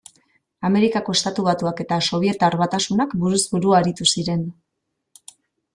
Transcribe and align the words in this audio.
Amerikako 0.69 1.13
Estatu 1.17 1.45
Batuak 1.47 1.83
eta 1.85 1.99
Sobietar 2.07 2.59
Batasunak 2.63 3.15
buruz 3.25 3.45
buru 3.55 3.79
aritu 3.83 4.13
ziren. 4.15 4.45